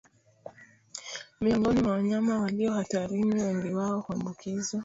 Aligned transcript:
Miongoni 1.41 1.81
mwa 1.81 1.91
wanyama 1.91 2.39
walio 2.39 2.71
hatarini 2.73 3.41
wengi 3.43 3.73
wao 3.73 3.99
huambukizwa 3.99 4.79